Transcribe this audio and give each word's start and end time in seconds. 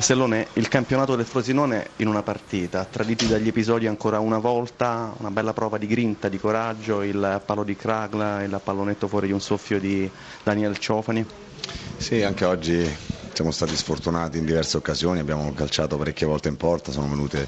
Stellone, 0.00 0.46
il 0.54 0.68
campionato 0.68 1.16
del 1.16 1.26
Frosinone 1.26 1.90
in 1.96 2.06
una 2.06 2.22
partita, 2.22 2.84
traditi 2.84 3.26
dagli 3.26 3.48
episodi 3.48 3.88
ancora 3.88 4.20
una 4.20 4.38
volta, 4.38 5.12
una 5.18 5.30
bella 5.32 5.52
prova 5.52 5.76
di 5.76 5.88
grinta, 5.88 6.28
di 6.28 6.38
coraggio, 6.38 7.02
il 7.02 7.42
palo 7.44 7.64
di 7.64 7.74
Kragla, 7.74 8.44
il 8.44 8.60
pallonetto 8.62 9.08
fuori 9.08 9.26
di 9.26 9.32
un 9.32 9.40
soffio 9.40 9.80
di 9.80 10.08
Daniel 10.44 10.78
Ciofani. 10.78 11.26
Sì, 11.96 12.22
anche 12.22 12.44
oggi 12.44 12.96
siamo 13.32 13.50
stati 13.50 13.76
sfortunati 13.76 14.38
in 14.38 14.44
diverse 14.44 14.76
occasioni, 14.76 15.18
abbiamo 15.18 15.52
calciato 15.52 15.96
parecchie 15.96 16.28
volte 16.28 16.48
in 16.48 16.56
porta, 16.56 16.92
sono 16.92 17.08
venute 17.08 17.46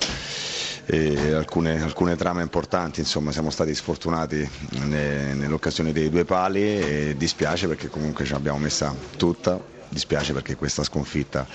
eh, 0.87 1.33
alcune, 1.33 1.81
alcune, 1.81 2.17
trame 2.17 2.43
importanti, 2.43 2.99
insomma 2.99 3.31
siamo 3.31 3.51
stati 3.51 3.73
sfortunati 3.75 4.49
ne, 4.87 5.35
nell'occasione 5.35 5.93
dei 5.93 6.11
due 6.11 6.25
pali 6.25 6.63
e 6.63 7.15
dispiace 7.17 7.69
perché 7.69 7.89
comunque 7.89 8.25
ce 8.25 8.33
l'abbiamo 8.33 8.59
messa 8.59 8.93
tutta, 9.17 9.59
dispiace 9.89 10.33
perché 10.33 10.57
questa 10.57 10.83
sconfitta 10.83 11.47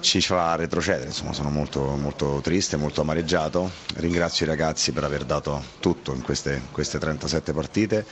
ci 0.00 0.20
fa 0.20 0.54
retrocedere, 0.56 1.06
insomma 1.08 1.32
sono 1.32 1.50
molto, 1.50 1.96
molto 1.96 2.40
triste, 2.42 2.76
molto 2.76 3.02
amareggiato, 3.02 3.70
ringrazio 3.96 4.46
i 4.46 4.48
ragazzi 4.48 4.92
per 4.92 5.04
aver 5.04 5.24
dato 5.24 5.62
tutto 5.78 6.14
in 6.14 6.22
queste, 6.22 6.68
queste 6.70 6.98
37 6.98 7.52
partite 7.52 8.06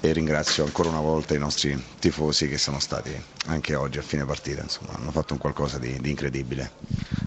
e 0.00 0.12
ringrazio 0.12 0.64
ancora 0.64 0.88
una 0.88 1.00
volta 1.00 1.34
i 1.34 1.38
nostri 1.38 1.80
tifosi 1.98 2.48
che 2.48 2.58
sono 2.58 2.78
stati 2.80 3.20
anche 3.46 3.74
oggi 3.74 3.98
a 3.98 4.02
fine 4.02 4.24
partita, 4.24 4.62
insomma 4.62 4.92
hanno 4.94 5.10
fatto 5.10 5.32
un 5.32 5.38
qualcosa 5.38 5.78
di, 5.78 5.98
di 6.00 6.10
incredibile. 6.10 6.72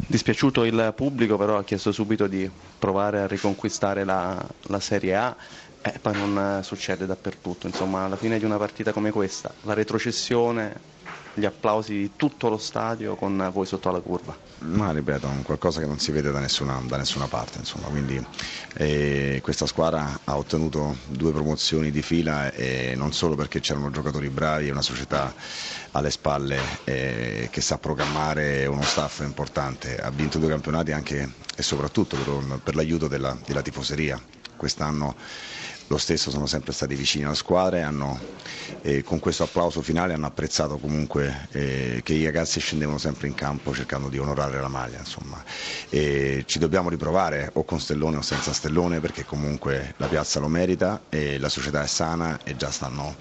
Dispiaciuto 0.05 0.63
il 0.65 0.93
pubblico 0.95 1.37
però 1.37 1.57
ha 1.57 1.63
chiesto 1.63 1.91
subito 1.91 2.27
di 2.27 2.49
provare 2.77 3.21
a 3.21 3.27
riconquistare 3.27 4.03
la, 4.03 4.45
la 4.63 4.79
Serie 4.79 5.15
A. 5.15 5.35
E 5.83 5.97
poi 5.99 6.13
non 6.13 6.59
succede 6.63 7.07
dappertutto, 7.07 7.65
insomma 7.65 8.03
alla 8.05 8.15
fine 8.15 8.37
di 8.37 8.45
una 8.45 8.57
partita 8.57 8.91
come 8.93 9.09
questa 9.09 9.51
la 9.61 9.73
retrocessione 9.73 10.79
gli 11.33 11.45
applausi 11.45 11.93
di 11.93 12.11
tutto 12.15 12.49
lo 12.49 12.57
stadio 12.57 13.15
con 13.15 13.49
voi 13.53 13.65
sotto 13.65 13.91
la 13.91 13.99
curva. 13.99 14.35
Ma 14.59 14.91
ripeto, 14.91 15.27
è 15.27 15.41
qualcosa 15.43 15.79
che 15.79 15.87
non 15.87 15.99
si 15.99 16.11
vede 16.11 16.31
da 16.31 16.39
nessuna, 16.39 16.81
da 16.85 16.97
nessuna 16.97 17.27
parte, 17.27 17.57
insomma. 17.59 17.87
Quindi, 17.87 18.23
eh, 18.75 19.39
questa 19.41 19.65
squadra 19.65 20.19
ha 20.23 20.37
ottenuto 20.37 20.97
due 21.07 21.31
promozioni 21.31 21.89
di 21.91 22.01
fila 22.01 22.51
e 22.51 22.93
non 22.95 23.13
solo 23.13 23.35
perché 23.35 23.59
c'erano 23.59 23.89
giocatori 23.91 24.29
bravi 24.29 24.67
e 24.67 24.71
una 24.71 24.81
società 24.81 25.33
alle 25.93 26.11
spalle 26.11 26.59
eh, 26.83 27.47
che 27.51 27.61
sa 27.61 27.77
programmare 27.77 28.65
uno 28.65 28.83
staff 28.83 29.19
importante, 29.21 29.97
ha 29.97 30.09
vinto 30.09 30.37
due 30.39 30.49
campionati 30.49 30.91
anche 30.91 31.33
e 31.55 31.63
soprattutto 31.63 32.15
per, 32.17 32.59
per 32.63 32.75
l'aiuto 32.75 33.07
della, 33.07 33.37
della 33.45 33.61
tifoseria. 33.61 34.21
Quest'anno 34.55 35.15
lo 35.91 35.97
stesso 35.97 36.31
sono 36.31 36.45
sempre 36.45 36.71
stati 36.71 36.95
vicini 36.95 37.25
alla 37.25 37.33
squadra 37.33 37.77
e 37.77 37.81
hanno, 37.81 38.17
eh, 38.81 39.03
con 39.03 39.19
questo 39.19 39.43
applauso 39.43 39.81
finale 39.81 40.13
hanno 40.13 40.25
apprezzato 40.25 40.77
comunque 40.77 41.49
eh, 41.51 41.99
che 42.01 42.13
i 42.13 42.23
ragazzi 42.23 42.61
scendevano 42.61 42.97
sempre 42.97 43.27
in 43.27 43.35
campo 43.35 43.73
cercando 43.73 44.07
di 44.07 44.17
onorare 44.17 44.61
la 44.61 44.69
maglia. 44.69 45.03
E 45.89 46.43
ci 46.47 46.59
dobbiamo 46.59 46.89
riprovare 46.89 47.49
o 47.53 47.65
con 47.65 47.81
Stellone 47.81 48.17
o 48.17 48.21
senza 48.21 48.53
Stellone 48.53 49.01
perché 49.01 49.25
comunque 49.25 49.93
la 49.97 50.07
piazza 50.07 50.39
lo 50.39 50.47
merita 50.47 51.01
e 51.09 51.37
la 51.37 51.49
società 51.49 51.83
è 51.83 51.87
sana 51.87 52.39
e 52.45 52.55
già 52.55 52.71
stanno 52.71 53.13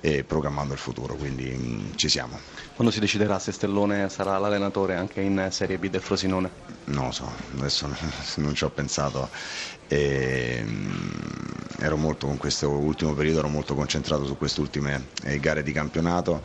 eh, 0.00 0.22
programmando 0.22 0.74
il 0.74 0.78
futuro, 0.78 1.14
quindi 1.14 1.44
mh, 1.44 1.64
mm, 1.64 1.90
ci 1.96 2.10
siamo. 2.10 2.38
Quando 2.74 2.92
si 2.92 3.00
deciderà 3.00 3.38
se 3.38 3.52
Stellone 3.52 4.10
sarà 4.10 4.36
l'allenatore 4.36 4.94
anche 4.94 5.22
in 5.22 5.48
Serie 5.50 5.78
B 5.78 5.88
del 5.88 6.02
Frosinone? 6.02 6.50
Non 6.84 7.06
lo 7.06 7.12
so, 7.12 7.32
adesso 7.56 7.88
non 8.36 8.54
ci 8.54 8.64
ho 8.64 8.70
pensato. 8.70 9.28
E, 9.88 10.62
mm, 10.62 11.59
ero 11.80 11.96
molto 11.96 12.26
con 12.26 12.36
questo 12.36 12.68
ultimo 12.68 13.14
periodo 13.14 13.38
ero 13.40 13.48
molto 13.48 13.74
concentrato 13.74 14.26
su 14.26 14.36
queste 14.36 14.60
ultime 14.60 15.06
eh, 15.24 15.38
gare 15.40 15.62
di 15.62 15.72
campionato 15.72 16.42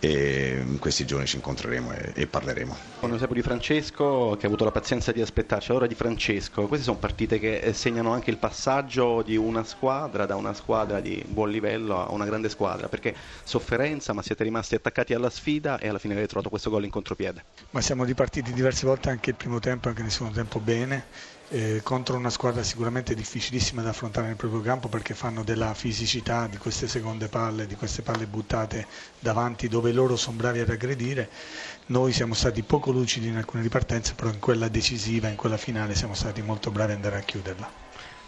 e 0.00 0.62
in 0.64 0.78
questi 0.78 1.04
giorni 1.04 1.26
ci 1.26 1.36
incontreremo 1.36 1.92
e, 1.92 2.12
e 2.14 2.26
parleremo. 2.26 2.76
Con 3.00 3.10
Eusebio 3.10 3.34
Di 3.34 3.42
Francesco 3.42 4.36
che 4.38 4.44
ha 4.44 4.48
avuto 4.48 4.64
la 4.64 4.70
pazienza 4.70 5.10
di 5.10 5.20
aspettarci, 5.20 5.70
allora 5.70 5.86
Di 5.86 5.94
Francesco, 5.94 6.66
queste 6.66 6.84
sono 6.84 6.98
partite 6.98 7.38
che 7.38 7.58
eh, 7.58 7.72
segnano 7.72 8.12
anche 8.12 8.30
il 8.30 8.36
passaggio 8.36 9.22
di 9.22 9.36
una 9.36 9.64
squadra 9.64 10.24
da 10.26 10.36
una 10.36 10.54
squadra 10.54 11.00
di 11.00 11.24
buon 11.26 11.50
livello 11.50 12.06
a 12.06 12.12
una 12.12 12.24
grande 12.24 12.48
squadra, 12.48 12.88
perché 12.88 13.14
sofferenza 13.42 14.12
ma 14.12 14.22
siete 14.22 14.44
rimasti 14.44 14.76
attaccati 14.76 15.14
alla 15.14 15.30
sfida 15.30 15.78
e 15.78 15.88
alla 15.88 15.98
fine 15.98 16.14
avete 16.14 16.28
trovato 16.28 16.48
questo 16.48 16.70
gol 16.70 16.84
in 16.84 16.90
contropiede. 16.90 17.44
Ma 17.70 17.80
siamo 17.80 18.04
ripartiti 18.04 18.52
diverse 18.52 18.86
volte 18.86 19.10
anche 19.10 19.30
il 19.30 19.36
primo 19.36 19.58
tempo, 19.58 19.88
anche 19.88 20.02
nel 20.02 20.12
secondo 20.12 20.34
tempo 20.34 20.60
bene 20.60 21.36
eh, 21.50 21.80
contro 21.82 22.16
una 22.16 22.30
squadra 22.30 22.62
sicuramente 22.62 23.14
difficilissima 23.14 23.82
da 23.82 23.90
affrontare 23.90 24.26
nel 24.26 24.36
proprio 24.36 24.60
campo 24.60 24.88
perché 24.88 25.14
fanno 25.14 25.42
della 25.42 25.72
fisicità 25.74 26.46
di 26.46 26.58
queste 26.58 26.86
seconde 26.88 27.28
palle, 27.28 27.66
di 27.66 27.74
queste 27.74 28.02
palle 28.02 28.26
buttate 28.26 28.86
davanti 29.18 29.68
dove 29.68 29.92
loro 29.92 30.16
sono 30.16 30.36
bravi 30.36 30.60
ad 30.60 30.68
aggredire. 30.70 31.28
Noi 31.86 32.12
siamo 32.12 32.34
stati 32.34 32.62
poco 32.62 32.90
lucidi 32.90 33.28
in 33.28 33.36
alcune 33.36 33.62
ripartenze, 33.62 34.14
però 34.14 34.30
in 34.30 34.38
quella 34.40 34.68
decisiva, 34.68 35.28
in 35.28 35.36
quella 35.36 35.56
finale 35.56 35.94
siamo 35.94 36.14
stati 36.14 36.42
molto 36.42 36.70
bravi 36.70 36.90
ad 36.92 36.96
andare 36.96 37.16
a 37.16 37.20
chiuderla. 37.22 37.70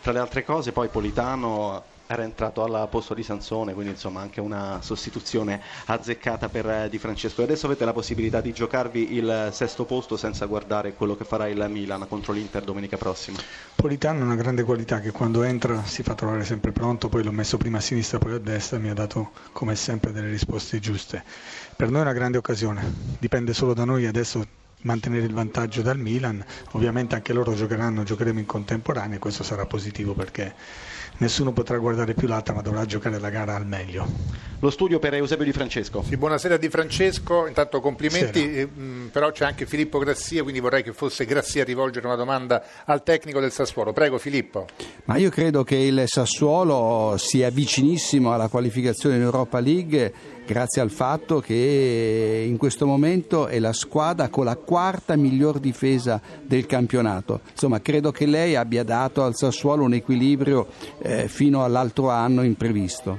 Tra 0.03 0.13
le 0.13 0.19
altre 0.19 0.45
cose 0.45 0.73
poi 0.73 0.89
Politano 0.89 1.85
era 2.13 2.25
entrato 2.25 2.65
al 2.65 2.89
posto 2.91 3.15
di 3.15 3.23
Sansone, 3.23 3.73
quindi 3.73 3.93
insomma 3.93 4.21
anche 4.21 4.41
una 4.41 4.81
sostituzione 4.83 5.61
azzeccata 5.85 6.49
per 6.49 6.69
eh, 6.69 6.89
Di 6.91 6.99
Francesco. 6.99 7.45
Adesso 7.45 7.67
avete 7.67 7.85
la 7.85 7.93
possibilità 7.93 8.41
di 8.41 8.53
giocarvi 8.53 9.15
il 9.15 9.51
sesto 9.53 9.85
posto 9.85 10.17
senza 10.17 10.47
guardare 10.47 10.95
quello 10.95 11.17
che 11.17 11.23
farà 11.23 11.47
il 11.47 11.65
Milan 11.71 12.07
contro 12.09 12.33
l'Inter 12.33 12.65
domenica 12.65 12.97
prossima. 12.97 13.39
Politano 13.77 14.23
ha 14.23 14.25
una 14.25 14.35
grande 14.35 14.65
qualità 14.65 14.99
che 14.99 15.13
quando 15.13 15.45
entra 15.45 15.85
si 15.85 16.03
fa 16.03 16.15
trovare 16.15 16.45
sempre 16.45 16.73
pronto, 16.73 17.09
poi 17.09 17.23
l'ho 17.23 17.31
messo 17.31 17.57
prima 17.59 17.79
a 17.79 17.81
sinistra 17.81 18.19
poi 18.19 18.35
a 18.35 18.39
destra 18.39 18.77
e 18.77 18.81
mi 18.81 18.91
ha 18.91 18.95
dato 18.95 19.31
come 19.53 19.77
sempre 19.77 20.11
delle 20.11 20.31
risposte 20.31 20.81
giuste. 20.81 21.23
Per 21.77 21.91
noi 21.91 22.01
è 22.01 22.03
una 22.03 22.13
grande 22.13 22.39
occasione, 22.39 22.83
dipende 23.21 23.55
solo 23.55 23.73
da 23.73 23.85
noi 23.85 24.07
adesso 24.07 24.45
mantenere 24.83 25.27
il 25.27 25.33
vantaggio 25.33 25.83
dal 25.83 25.99
Milan, 25.99 26.45
ovviamente 26.73 27.15
anche 27.15 27.33
loro 27.33 27.55
giocheranno, 27.55 28.03
giocheremo 28.03 28.39
in 28.39 28.47
contemporanea 28.47 29.17
e 29.17 29.19
questo 29.19 29.43
sarà 29.43 29.67
positivo 29.67 30.15
perché 30.15 30.55
nessuno 31.19 31.53
potrà 31.53 31.79
guardare 31.79 32.15
più 32.15 32.27
l'altra 32.29 32.55
ma 32.55 32.63
dovrà 32.63 32.85
giocare 32.85 33.19
la 33.19 33.31
gara 33.31 33.55
al 33.55 33.67
meglio. 33.67 34.49
Lo 34.63 34.69
studio 34.69 34.99
per 34.99 35.15
Eusebio 35.15 35.47
Di 35.47 35.53
Francesco. 35.53 36.03
Sì, 36.07 36.19
buonasera 36.19 36.59
Di 36.59 36.69
Francesco, 36.69 37.47
intanto 37.47 37.81
complimenti, 37.81 38.57
eh, 38.57 38.69
però 39.11 39.31
c'è 39.31 39.47
anche 39.47 39.65
Filippo 39.65 39.99
Grazia, 39.99 40.43
quindi 40.43 40.61
vorrei 40.61 40.83
che 40.83 40.93
fosse 40.93 41.25
Grazia 41.25 41.63
a 41.63 41.65
rivolgere 41.65 42.07
una 42.07 42.17
domanda 42.17 42.63
al 42.85 43.03
tecnico 43.03 43.41
del 43.41 43.53
Sassuolo. 43.53 43.95
Prego 43.95 44.19
Filippo. 44.19 44.67
Ma 45.05 45.17
io 45.17 45.31
credo 45.31 45.65
che 45.65 45.77
il 45.77 46.03
Sassuolo 46.05 47.15
sia 47.17 47.49
vicinissimo 47.49 48.35
alla 48.35 48.49
qualificazione 48.49 49.17
in 49.17 49.23
Europa 49.23 49.61
League 49.61 50.13
grazie 50.47 50.83
al 50.83 50.91
fatto 50.91 51.39
che 51.39 52.45
in 52.45 52.57
questo 52.57 52.85
momento 52.85 53.47
è 53.47 53.61
la 53.61 53.73
squadra 53.73 54.29
con 54.29 54.45
la 54.45 54.57
quarta 54.71 55.17
miglior 55.17 55.59
difesa 55.59 56.21
del 56.45 56.65
campionato. 56.65 57.41
Insomma, 57.51 57.81
credo 57.81 58.13
che 58.13 58.25
lei 58.25 58.55
abbia 58.55 58.85
dato 58.85 59.25
al 59.25 59.35
Sassuolo 59.35 59.83
un 59.83 59.95
equilibrio 59.95 60.69
eh, 61.03 61.27
fino 61.27 61.65
all'altro 61.65 62.09
anno 62.09 62.45
imprevisto. 62.45 63.19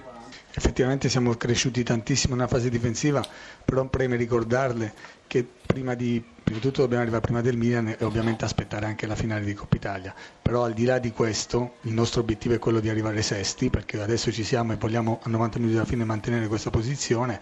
Effettivamente 0.53 1.09
siamo 1.09 1.34
cresciuti 1.34 1.84
tantissimo 1.84 2.35
nella 2.35 2.47
fase 2.47 2.69
difensiva, 2.69 3.22
però 3.66 3.85
preme 3.88 4.16
ricordarle 4.16 4.94
che 5.28 5.45
prima 5.66 5.94
di, 5.94 6.23
prima 6.41 6.59
di 6.62 6.66
tutto 6.66 6.84
dobbiamo 6.84 7.01
arrivare 7.01 7.22
prima 7.22 7.41
del 7.41 7.57
Milan 7.57 7.95
e 8.00 8.06
ovviamente 8.06 8.45
aspettare 8.45 8.85
anche 8.85 9.06
la 9.06 9.16
finale 9.16 9.44
di 9.44 9.53
Coppa 9.53 9.75
Italia. 9.75 10.16
Però 10.41 10.63
al 10.63 10.72
di 10.72 10.85
là 10.85 11.00
di 11.00 11.12
questo 11.12 11.73
il 11.81 11.91
nostro 11.91 12.22
obiettivo 12.22 12.53
è 12.53 12.59
quello 12.59 12.79
di 12.79 12.88
arrivare 12.88 13.22
sesti, 13.22 13.69
perché 13.69 14.01
adesso 14.01 14.31
ci 14.31 14.45
siamo 14.45 14.72
e 14.72 14.78
vogliamo 14.78 15.19
a 15.22 15.28
90 15.28 15.57
minuti 15.57 15.75
dalla 15.75 15.88
fine 15.88 16.06
mantenere 16.06 16.47
questa 16.47 16.69
posizione. 16.69 17.41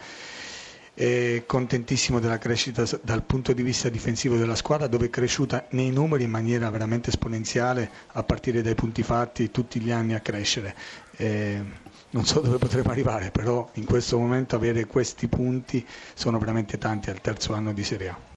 E 1.02 1.44
contentissimo 1.46 2.20
della 2.20 2.38
crescita 2.38 2.84
dal 3.02 3.24
punto 3.24 3.54
di 3.54 3.62
vista 3.62 3.88
difensivo 3.88 4.36
della 4.36 4.56
squadra 4.56 4.88
dove 4.88 5.06
è 5.06 5.10
cresciuta 5.10 5.66
nei 5.70 5.92
numeri 5.92 6.26
in 6.26 6.30
maniera 6.30 6.70
veramente 6.70 7.08
esponenziale 7.08 7.90
a 8.08 8.24
partire 8.24 8.62
dai 8.62 8.76
punti 8.76 9.02
fatti 9.02 9.50
tutti 9.50 9.80
gli 9.80 9.92
anni 9.92 10.14
a 10.14 10.20
crescere. 10.20 10.76
E 11.16 11.64
non 12.10 12.26
so 12.26 12.42
dove 12.42 12.58
potremo 12.58 12.92
arrivare, 12.92 13.32
però 13.32 13.70
in 13.76 13.86
questo 13.86 14.18
momento 14.20 14.58
avere 14.58 14.88
questi 14.88 15.30
punti 15.30 15.88
sono 16.16 16.38
veramente 16.38 16.78
tanti 16.78 17.10
al 17.10 17.22
terzo 17.22 17.54
anno 17.54 17.72
di 17.72 17.84
Serie 17.86 18.10
A. 18.10 18.20